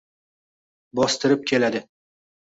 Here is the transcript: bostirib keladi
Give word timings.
bostirib 0.99 1.43
keladi 1.51 1.83